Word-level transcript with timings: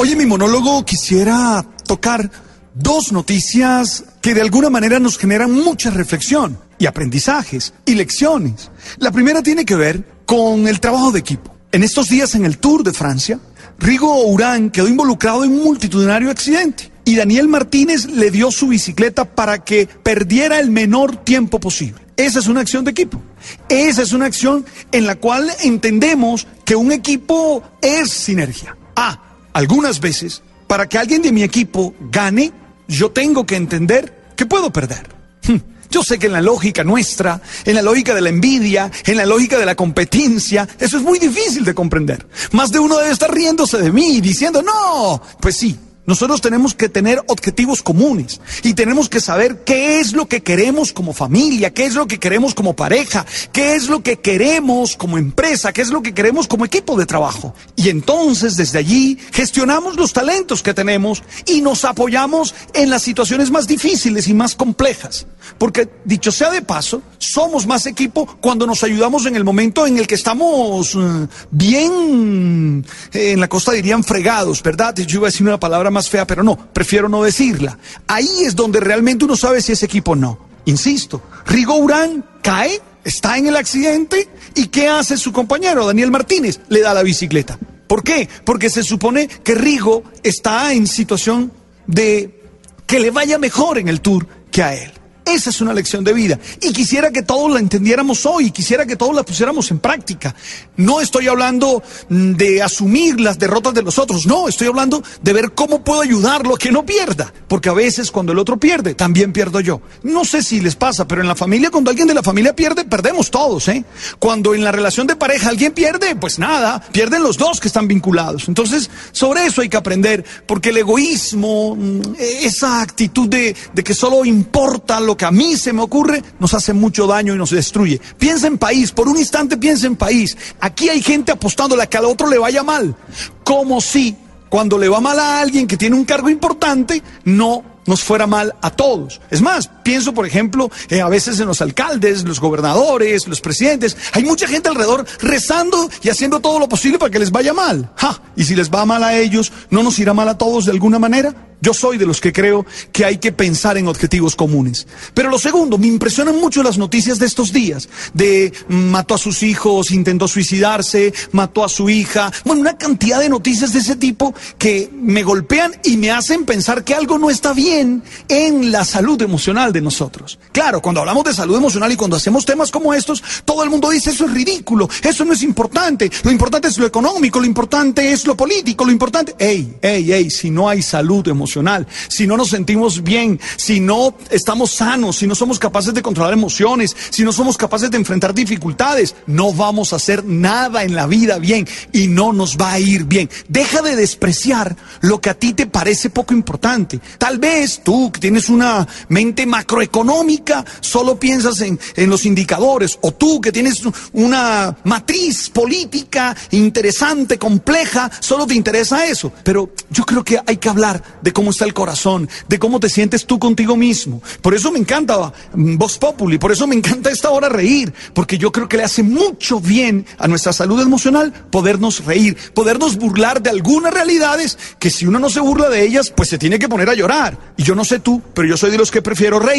Hoy 0.00 0.12
en 0.12 0.18
mi 0.18 0.26
monólogo 0.26 0.84
quisiera 0.84 1.66
tocar 1.84 2.30
dos 2.72 3.10
noticias 3.10 4.04
que 4.20 4.32
de 4.32 4.42
alguna 4.42 4.70
manera 4.70 5.00
nos 5.00 5.18
generan 5.18 5.50
mucha 5.50 5.90
reflexión 5.90 6.56
y 6.78 6.86
aprendizajes 6.86 7.74
y 7.84 7.96
lecciones. 7.96 8.70
La 8.98 9.10
primera 9.10 9.42
tiene 9.42 9.64
que 9.64 9.74
ver 9.74 10.04
con 10.24 10.68
el 10.68 10.78
trabajo 10.78 11.10
de 11.10 11.18
equipo. 11.18 11.52
En 11.72 11.82
estos 11.82 12.08
días 12.08 12.36
en 12.36 12.44
el 12.44 12.58
Tour 12.58 12.84
de 12.84 12.92
Francia, 12.92 13.40
Rigo 13.80 14.24
Urán 14.26 14.70
quedó 14.70 14.86
involucrado 14.86 15.42
en 15.42 15.50
un 15.50 15.64
multitudinario 15.64 16.30
accidente 16.30 16.92
y 17.04 17.16
Daniel 17.16 17.48
Martínez 17.48 18.06
le 18.06 18.30
dio 18.30 18.52
su 18.52 18.68
bicicleta 18.68 19.24
para 19.24 19.64
que 19.64 19.88
perdiera 20.04 20.60
el 20.60 20.70
menor 20.70 21.16
tiempo 21.24 21.58
posible. 21.58 22.00
Esa 22.16 22.38
es 22.38 22.46
una 22.46 22.60
acción 22.60 22.84
de 22.84 22.92
equipo. 22.92 23.20
Esa 23.68 24.02
es 24.02 24.12
una 24.12 24.26
acción 24.26 24.64
en 24.92 25.06
la 25.06 25.16
cual 25.16 25.50
entendemos 25.64 26.46
que 26.64 26.76
un 26.76 26.92
equipo 26.92 27.64
es 27.82 28.10
sinergia. 28.10 28.76
Ah, 28.94 29.24
algunas 29.52 30.00
veces, 30.00 30.42
para 30.66 30.88
que 30.88 30.98
alguien 30.98 31.22
de 31.22 31.32
mi 31.32 31.42
equipo 31.42 31.94
gane, 32.00 32.52
yo 32.86 33.10
tengo 33.10 33.46
que 33.46 33.56
entender 33.56 34.32
que 34.36 34.46
puedo 34.46 34.70
perder. 34.70 35.08
Hmm. 35.46 35.56
Yo 35.90 36.02
sé 36.02 36.18
que 36.18 36.26
en 36.26 36.32
la 36.32 36.42
lógica 36.42 36.84
nuestra, 36.84 37.40
en 37.64 37.74
la 37.74 37.82
lógica 37.82 38.14
de 38.14 38.20
la 38.20 38.28
envidia, 38.28 38.90
en 39.06 39.16
la 39.16 39.24
lógica 39.24 39.58
de 39.58 39.64
la 39.64 39.74
competencia, 39.74 40.68
eso 40.78 40.98
es 40.98 41.02
muy 41.02 41.18
difícil 41.18 41.64
de 41.64 41.74
comprender. 41.74 42.26
Más 42.52 42.70
de 42.70 42.78
uno 42.78 42.98
debe 42.98 43.10
estar 43.10 43.32
riéndose 43.32 43.78
de 43.78 43.90
mí, 43.90 44.20
diciendo, 44.20 44.62
no, 44.62 45.22
pues 45.40 45.56
sí, 45.56 45.78
nosotros 46.08 46.40
tenemos 46.40 46.74
que 46.74 46.88
tener 46.88 47.22
objetivos 47.26 47.82
comunes 47.82 48.40
y 48.62 48.72
tenemos 48.72 49.10
que 49.10 49.20
saber 49.20 49.62
qué 49.64 50.00
es 50.00 50.14
lo 50.14 50.26
que 50.26 50.42
queremos 50.42 50.94
como 50.94 51.12
familia, 51.12 51.74
qué 51.74 51.84
es 51.84 51.94
lo 51.94 52.06
que 52.06 52.18
queremos 52.18 52.54
como 52.54 52.74
pareja, 52.74 53.26
qué 53.52 53.74
es 53.74 53.90
lo 53.90 54.02
que 54.02 54.18
queremos 54.18 54.96
como 54.96 55.18
empresa, 55.18 55.70
qué 55.74 55.82
es 55.82 55.90
lo 55.90 56.00
que 56.00 56.14
queremos 56.14 56.48
como 56.48 56.64
equipo 56.64 56.96
de 56.96 57.04
trabajo. 57.04 57.54
Y 57.76 57.90
entonces 57.90 58.56
desde 58.56 58.78
allí 58.78 59.18
gestionamos 59.32 59.96
los 59.96 60.14
talentos 60.14 60.62
que 60.62 60.72
tenemos 60.72 61.22
y 61.44 61.60
nos 61.60 61.84
apoyamos 61.84 62.54
en 62.72 62.88
las 62.88 63.02
situaciones 63.02 63.50
más 63.50 63.66
difíciles 63.66 64.28
y 64.28 64.32
más 64.32 64.54
complejas. 64.54 65.26
Porque 65.58 65.88
dicho 66.04 66.32
sea 66.32 66.50
de 66.50 66.62
paso, 66.62 67.02
somos 67.18 67.66
más 67.66 67.86
equipo 67.86 68.26
cuando 68.40 68.66
nos 68.66 68.82
ayudamos 68.82 69.26
en 69.26 69.36
el 69.36 69.44
momento 69.44 69.86
en 69.86 69.98
el 69.98 70.06
que 70.06 70.14
estamos 70.14 70.94
eh, 70.94 71.28
bien, 71.50 72.84
eh, 73.12 73.32
en 73.32 73.40
la 73.40 73.48
costa 73.48 73.72
dirían 73.72 74.04
fregados, 74.04 74.62
¿verdad? 74.62 74.94
Yo 74.96 75.18
iba 75.18 75.28
a 75.28 75.30
decir 75.30 75.46
una 75.46 75.60
palabra 75.60 75.90
más 75.90 75.97
más 75.98 76.08
fea, 76.08 76.28
pero 76.28 76.44
no, 76.44 76.56
prefiero 76.56 77.08
no 77.08 77.24
decirla. 77.24 77.76
Ahí 78.06 78.44
es 78.44 78.54
donde 78.54 78.78
realmente 78.78 79.24
uno 79.24 79.36
sabe 79.36 79.60
si 79.60 79.72
ese 79.72 79.86
equipo 79.86 80.14
no. 80.14 80.38
Insisto, 80.66 81.20
Rigo 81.44 81.74
Urán 81.76 82.24
cae, 82.40 82.80
está 83.02 83.36
en 83.36 83.48
el 83.48 83.56
accidente 83.56 84.28
y 84.54 84.68
¿qué 84.68 84.86
hace 84.86 85.16
su 85.16 85.32
compañero 85.32 85.84
Daniel 85.84 86.12
Martínez? 86.12 86.60
Le 86.68 86.82
da 86.82 86.94
la 86.94 87.02
bicicleta. 87.02 87.58
¿Por 87.88 88.04
qué? 88.04 88.28
Porque 88.44 88.70
se 88.70 88.84
supone 88.84 89.26
que 89.26 89.56
Rigo 89.56 90.04
está 90.22 90.72
en 90.72 90.86
situación 90.86 91.50
de 91.88 92.44
que 92.86 93.00
le 93.00 93.10
vaya 93.10 93.38
mejor 93.38 93.78
en 93.78 93.88
el 93.88 94.00
tour 94.00 94.28
que 94.52 94.62
a 94.62 94.74
él. 94.74 94.92
Esa 95.28 95.50
es 95.50 95.60
una 95.60 95.74
lección 95.74 96.04
de 96.04 96.14
vida. 96.14 96.38
Y 96.62 96.72
quisiera 96.72 97.10
que 97.10 97.22
todos 97.22 97.52
la 97.52 97.60
entendiéramos 97.60 98.24
hoy, 98.24 98.50
quisiera 98.50 98.86
que 98.86 98.96
todos 98.96 99.14
la 99.14 99.22
pusiéramos 99.22 99.70
en 99.70 99.78
práctica. 99.78 100.34
No 100.76 101.00
estoy 101.00 101.28
hablando 101.28 101.82
mm, 102.08 102.32
de 102.32 102.62
asumir 102.62 103.20
las 103.20 103.38
derrotas 103.38 103.74
de 103.74 103.82
los 103.82 103.98
otros, 103.98 104.26
no, 104.26 104.48
estoy 104.48 104.68
hablando 104.68 105.02
de 105.22 105.32
ver 105.32 105.52
cómo 105.52 105.84
puedo 105.84 106.00
ayudarlo 106.00 106.54
a 106.54 106.58
que 106.58 106.72
no 106.72 106.86
pierda. 106.86 107.32
Porque 107.46 107.68
a 107.68 107.74
veces 107.74 108.10
cuando 108.10 108.32
el 108.32 108.38
otro 108.38 108.58
pierde, 108.58 108.94
también 108.94 109.32
pierdo 109.32 109.60
yo. 109.60 109.82
No 110.02 110.24
sé 110.24 110.42
si 110.42 110.60
les 110.60 110.76
pasa, 110.76 111.06
pero 111.06 111.20
en 111.20 111.28
la 111.28 111.34
familia, 111.34 111.70
cuando 111.70 111.90
alguien 111.90 112.08
de 112.08 112.14
la 112.14 112.22
familia 112.22 112.56
pierde, 112.56 112.84
perdemos 112.84 113.30
todos, 113.30 113.68
¿eh? 113.68 113.84
Cuando 114.18 114.54
en 114.54 114.64
la 114.64 114.72
relación 114.72 115.06
de 115.06 115.16
pareja 115.16 115.50
alguien 115.50 115.72
pierde, 115.72 116.16
pues 116.16 116.38
nada, 116.38 116.80
pierden 116.92 117.22
los 117.22 117.36
dos 117.36 117.60
que 117.60 117.68
están 117.68 117.86
vinculados. 117.86 118.48
Entonces, 118.48 118.90
sobre 119.12 119.44
eso 119.44 119.60
hay 119.60 119.68
que 119.68 119.76
aprender, 119.76 120.24
porque 120.46 120.70
el 120.70 120.78
egoísmo, 120.78 121.76
mm, 121.76 122.00
esa 122.18 122.80
actitud 122.80 123.28
de, 123.28 123.54
de 123.74 123.84
que 123.84 123.94
solo 123.94 124.24
importa 124.24 125.00
lo 125.00 125.17
que 125.18 125.26
a 125.26 125.30
mí 125.30 125.56
se 125.56 125.74
me 125.74 125.82
ocurre 125.82 126.22
nos 126.38 126.54
hace 126.54 126.72
mucho 126.72 127.06
daño 127.06 127.34
y 127.34 127.36
nos 127.36 127.50
destruye. 127.50 128.00
Piensa 128.16 128.46
en 128.46 128.56
país, 128.56 128.92
por 128.92 129.08
un 129.08 129.18
instante 129.18 129.58
piensa 129.58 129.86
en 129.86 129.96
país. 129.96 130.34
Aquí 130.60 130.88
hay 130.88 131.02
gente 131.02 131.32
apostándole 131.32 131.82
a 131.82 131.86
que 131.86 131.98
al 131.98 132.06
otro 132.06 132.28
le 132.28 132.38
vaya 132.38 132.62
mal. 132.62 132.96
Como 133.44 133.82
si 133.82 134.16
cuando 134.48 134.78
le 134.78 134.88
va 134.88 135.00
mal 135.00 135.18
a 135.18 135.40
alguien 135.40 135.66
que 135.66 135.76
tiene 135.76 135.96
un 135.96 136.06
cargo 136.06 136.30
importante, 136.30 137.02
no 137.24 137.62
nos 137.84 138.02
fuera 138.02 138.26
mal 138.26 138.54
a 138.62 138.70
todos. 138.70 139.20
Es 139.30 139.42
más, 139.42 139.70
pienso, 139.88 140.12
por 140.12 140.26
ejemplo, 140.26 140.70
eh, 140.90 141.00
a 141.00 141.08
veces 141.08 141.40
en 141.40 141.46
los 141.46 141.62
alcaldes, 141.62 142.22
los 142.24 142.40
gobernadores, 142.40 143.26
los 143.26 143.40
presidentes. 143.40 143.96
Hay 144.12 144.22
mucha 144.22 144.46
gente 144.46 144.68
alrededor 144.68 145.06
rezando 145.18 145.88
y 146.02 146.10
haciendo 146.10 146.40
todo 146.40 146.58
lo 146.58 146.68
posible 146.68 146.98
para 146.98 147.10
que 147.10 147.18
les 147.18 147.30
vaya 147.30 147.54
mal. 147.54 147.90
Y 148.36 148.44
si 148.44 148.54
les 148.54 148.70
va 148.70 148.84
mal 148.84 149.02
a 149.02 149.16
ellos, 149.16 149.50
¿no 149.70 149.82
nos 149.82 149.98
irá 149.98 150.12
mal 150.12 150.28
a 150.28 150.36
todos 150.36 150.66
de 150.66 150.72
alguna 150.72 150.98
manera? 150.98 151.34
Yo 151.60 151.74
soy 151.74 151.98
de 151.98 152.06
los 152.06 152.20
que 152.20 152.32
creo 152.32 152.64
que 152.92 153.04
hay 153.04 153.18
que 153.18 153.32
pensar 153.32 153.76
en 153.76 153.88
objetivos 153.88 154.36
comunes. 154.36 154.86
Pero 155.12 155.28
lo 155.28 155.38
segundo, 155.38 155.76
me 155.76 155.88
impresionan 155.88 156.38
mucho 156.38 156.62
las 156.62 156.78
noticias 156.78 157.18
de 157.18 157.26
estos 157.26 157.52
días, 157.52 157.88
de 158.14 158.52
mató 158.68 159.14
a 159.14 159.18
sus 159.18 159.42
hijos, 159.42 159.90
intentó 159.90 160.28
suicidarse, 160.28 161.12
mató 161.32 161.64
a 161.64 161.68
su 161.68 161.90
hija, 161.90 162.30
bueno, 162.44 162.60
una 162.60 162.78
cantidad 162.78 163.18
de 163.18 163.28
noticias 163.28 163.72
de 163.72 163.80
ese 163.80 163.96
tipo 163.96 164.34
que 164.56 164.88
me 164.92 165.24
golpean 165.24 165.74
y 165.82 165.96
me 165.96 166.12
hacen 166.12 166.44
pensar 166.44 166.84
que 166.84 166.94
algo 166.94 167.18
no 167.18 167.28
está 167.28 167.52
bien 167.52 168.04
en 168.28 168.70
la 168.70 168.84
salud 168.84 169.20
emocional 169.20 169.72
de 169.72 169.77
nosotros. 169.80 170.38
Claro, 170.52 170.80
cuando 170.80 171.00
hablamos 171.00 171.24
de 171.24 171.34
salud 171.34 171.56
emocional 171.56 171.90
y 171.92 171.96
cuando 171.96 172.16
hacemos 172.16 172.44
temas 172.44 172.70
como 172.70 172.94
estos, 172.94 173.22
todo 173.44 173.62
el 173.62 173.70
mundo 173.70 173.90
dice 173.90 174.10
eso 174.10 174.26
es 174.26 174.32
ridículo, 174.32 174.88
eso 175.02 175.24
no 175.24 175.32
es 175.32 175.42
importante, 175.42 176.10
lo 176.22 176.30
importante 176.30 176.68
es 176.68 176.78
lo 176.78 176.86
económico, 176.86 177.40
lo 177.40 177.46
importante 177.46 178.12
es 178.12 178.26
lo 178.26 178.36
político, 178.36 178.84
lo 178.84 178.92
importante... 178.92 179.34
Ey, 179.38 179.76
ey, 179.82 180.12
ey, 180.12 180.30
si 180.30 180.50
no 180.50 180.68
hay 180.68 180.82
salud 180.82 181.26
emocional, 181.28 181.86
si 182.08 182.26
no 182.26 182.36
nos 182.36 182.50
sentimos 182.50 183.02
bien, 183.02 183.40
si 183.56 183.80
no 183.80 184.14
estamos 184.30 184.72
sanos, 184.72 185.16
si 185.16 185.26
no 185.26 185.34
somos 185.34 185.58
capaces 185.58 185.94
de 185.94 186.02
controlar 186.02 186.32
emociones, 186.32 186.96
si 187.10 187.22
no 187.22 187.32
somos 187.32 187.56
capaces 187.56 187.90
de 187.90 187.96
enfrentar 187.96 188.34
dificultades, 188.34 189.14
no 189.26 189.52
vamos 189.52 189.92
a 189.92 189.96
hacer 189.96 190.24
nada 190.24 190.82
en 190.82 190.94
la 190.94 191.06
vida 191.06 191.38
bien 191.38 191.66
y 191.92 192.08
no 192.08 192.32
nos 192.32 192.56
va 192.56 192.72
a 192.72 192.80
ir 192.80 193.04
bien. 193.04 193.28
Deja 193.48 193.82
de 193.82 193.96
despreciar 193.96 194.76
lo 195.00 195.20
que 195.20 195.30
a 195.30 195.34
ti 195.34 195.52
te 195.52 195.66
parece 195.66 196.10
poco 196.10 196.34
importante. 196.34 197.00
Tal 197.18 197.38
vez 197.38 197.82
tú 197.84 198.10
que 198.12 198.20
tienes 198.20 198.48
una 198.48 198.86
mente 199.08 199.46
macroeconómica 199.68 200.64
solo 200.80 201.20
piensas 201.20 201.60
en, 201.60 201.78
en 201.94 202.08
los 202.08 202.24
indicadores 202.24 202.98
o 203.02 203.12
tú 203.12 203.40
que 203.40 203.52
tienes 203.52 203.82
una 204.14 204.74
matriz 204.84 205.50
política 205.50 206.34
interesante, 206.52 207.38
compleja, 207.38 208.10
solo 208.20 208.46
te 208.46 208.54
interesa 208.54 209.06
eso. 209.06 209.30
Pero 209.44 209.70
yo 209.90 210.04
creo 210.04 210.24
que 210.24 210.40
hay 210.46 210.56
que 210.56 210.70
hablar 210.70 211.02
de 211.20 211.32
cómo 211.32 211.50
está 211.50 211.66
el 211.66 211.74
corazón, 211.74 212.28
de 212.48 212.58
cómo 212.58 212.80
te 212.80 212.88
sientes 212.88 213.26
tú 213.26 213.38
contigo 213.38 213.76
mismo. 213.76 214.22
Por 214.40 214.54
eso 214.54 214.72
me 214.72 214.78
encanta 214.78 215.32
mm, 215.54 215.76
Voz 215.76 215.98
Populi, 215.98 216.38
por 216.38 216.50
eso 216.50 216.66
me 216.66 216.74
encanta 216.74 217.10
esta 217.10 217.30
hora 217.30 217.50
reír, 217.50 217.92
porque 218.14 218.38
yo 218.38 218.50
creo 218.50 218.68
que 218.68 218.78
le 218.78 218.84
hace 218.84 219.02
mucho 219.02 219.60
bien 219.60 220.06
a 220.18 220.28
nuestra 220.28 220.52
salud 220.52 220.80
emocional 220.80 221.32
podernos 221.50 222.04
reír, 222.06 222.36
podernos 222.54 222.96
burlar 222.96 223.42
de 223.42 223.50
algunas 223.50 223.92
realidades 223.92 224.56
que 224.78 224.90
si 224.90 225.06
uno 225.06 225.18
no 225.18 225.28
se 225.28 225.40
burla 225.40 225.68
de 225.68 225.84
ellas, 225.84 226.10
pues 226.16 226.30
se 226.30 226.38
tiene 226.38 226.58
que 226.58 226.68
poner 226.68 226.88
a 226.88 226.94
llorar. 226.94 227.36
Y 227.56 227.64
yo 227.64 227.74
no 227.74 227.84
sé 227.84 227.98
tú, 227.98 228.22
pero 228.32 228.48
yo 228.48 228.56
soy 228.56 228.70
de 228.70 228.78
los 228.78 228.90
que 228.90 229.02
prefiero 229.02 229.38
reír 229.38 229.57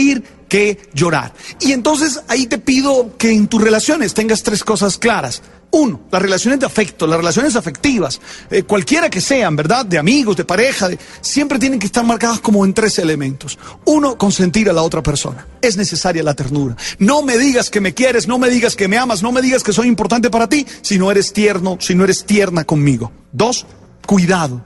que 0.50 0.80
llorar. 0.94 1.34
Y 1.62 1.72
entonces 1.72 2.22
ahí 2.28 2.48
te 2.48 2.58
pido 2.58 3.16
que 3.18 3.32
en 3.32 3.48
tus 3.48 3.62
relaciones 3.62 4.14
tengas 4.14 4.44
tres 4.44 4.64
cosas 4.64 4.98
claras. 4.98 5.42
Uno, 5.72 6.02
las 6.12 6.20
relaciones 6.20 6.60
de 6.60 6.66
afecto, 6.66 7.06
las 7.06 7.20
relaciones 7.20 7.56
afectivas, 7.56 8.20
eh, 8.50 8.64
cualquiera 8.64 9.08
que 9.08 9.22
sean, 9.22 9.56
¿verdad? 9.56 9.86
De 9.86 10.00
amigos, 10.00 10.36
de 10.36 10.44
pareja, 10.44 10.90
siempre 11.22 11.60
tienen 11.60 11.78
que 11.78 11.86
estar 11.86 12.04
marcadas 12.04 12.40
como 12.40 12.66
en 12.66 12.74
tres 12.74 12.98
elementos. 12.98 13.60
Uno, 13.86 14.18
consentir 14.18 14.68
a 14.68 14.74
la 14.74 14.82
otra 14.82 15.04
persona. 15.04 15.46
Es 15.62 15.78
necesaria 15.78 16.24
la 16.24 16.34
ternura. 16.34 16.76
No 16.98 17.22
me 17.22 17.38
digas 17.38 17.70
que 17.70 17.82
me 17.82 17.94
quieres, 17.94 18.28
no 18.28 18.40
me 18.40 18.50
digas 18.50 18.76
que 18.76 18.88
me 18.88 18.98
amas, 18.98 19.22
no 19.22 19.32
me 19.32 19.44
digas 19.44 19.64
que 19.64 19.72
soy 19.72 19.88
importante 19.88 20.32
para 20.32 20.50
ti 20.50 20.66
si 20.82 20.98
no 20.98 21.12
eres 21.12 21.34
tierno, 21.34 21.78
si 21.80 21.94
no 21.94 22.04
eres 22.04 22.26
tierna 22.26 22.64
conmigo. 22.64 23.12
Dos, 23.32 23.68
cuidado, 24.08 24.64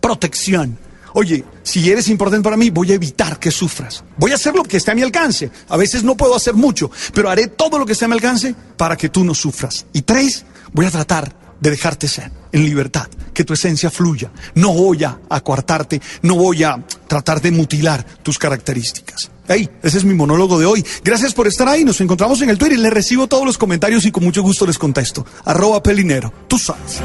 protección. 0.00 0.78
Oye, 1.12 1.44
si 1.66 1.90
eres 1.90 2.06
importante 2.06 2.44
para 2.44 2.56
mí, 2.56 2.70
voy 2.70 2.92
a 2.92 2.94
evitar 2.94 3.40
que 3.40 3.50
sufras. 3.50 4.04
Voy 4.18 4.30
a 4.30 4.36
hacer 4.36 4.54
lo 4.54 4.62
que 4.62 4.76
esté 4.76 4.92
a 4.92 4.94
mi 4.94 5.02
alcance. 5.02 5.50
A 5.68 5.76
veces 5.76 6.04
no 6.04 6.16
puedo 6.16 6.36
hacer 6.36 6.54
mucho, 6.54 6.92
pero 7.12 7.28
haré 7.28 7.48
todo 7.48 7.76
lo 7.76 7.84
que 7.84 7.94
esté 7.94 8.04
a 8.04 8.08
mi 8.08 8.14
alcance 8.14 8.54
para 8.76 8.96
que 8.96 9.08
tú 9.08 9.24
no 9.24 9.34
sufras. 9.34 9.84
Y 9.92 10.02
tres, 10.02 10.44
voy 10.72 10.86
a 10.86 10.92
tratar 10.92 11.34
de 11.58 11.70
dejarte 11.70 12.06
ser 12.06 12.30
en 12.52 12.64
libertad, 12.64 13.08
que 13.34 13.42
tu 13.42 13.52
esencia 13.52 13.90
fluya. 13.90 14.30
No 14.54 14.74
voy 14.74 15.02
a 15.02 15.18
acuartarte, 15.28 16.00
no 16.22 16.36
voy 16.36 16.62
a 16.62 16.80
tratar 17.08 17.42
de 17.42 17.50
mutilar 17.50 18.06
tus 18.22 18.38
características. 18.38 19.32
Hey, 19.48 19.68
ese 19.82 19.98
es 19.98 20.04
mi 20.04 20.14
monólogo 20.14 20.60
de 20.60 20.66
hoy. 20.66 20.86
Gracias 21.02 21.34
por 21.34 21.48
estar 21.48 21.68
ahí. 21.68 21.84
Nos 21.84 22.00
encontramos 22.00 22.40
en 22.42 22.50
el 22.50 22.58
Twitter 22.58 22.78
les 22.78 22.92
recibo 22.92 23.26
todos 23.26 23.44
los 23.44 23.58
comentarios 23.58 24.04
y 24.04 24.12
con 24.12 24.22
mucho 24.22 24.40
gusto 24.40 24.68
les 24.68 24.78
contesto. 24.78 25.26
Arroba 25.44 25.82
Pelinero. 25.82 26.32
Tú 26.46 26.60
sabes. 26.60 27.02